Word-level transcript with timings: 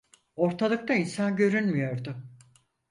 Ortalıkta 0.35 0.93
insan 0.95 1.35
görünmüyordu. 1.37 2.17